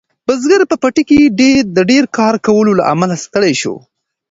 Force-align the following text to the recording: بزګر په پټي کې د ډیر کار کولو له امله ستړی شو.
بزګر 0.27 0.61
په 0.71 0.75
پټي 0.81 1.03
کې 1.09 1.19
د 1.75 1.77
ډیر 1.89 2.03
کار 2.17 2.35
کولو 2.45 2.71
له 2.79 2.83
امله 2.93 3.15
ستړی 3.23 3.53
شو. 3.61 3.75